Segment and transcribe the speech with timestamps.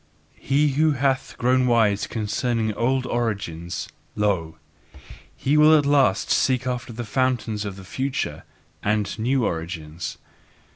[0.39, 4.57] He who hath grown wise concerning old origins, lo,
[5.37, 8.41] he will at last seek after the fountains of the future
[8.81, 10.17] and new origins.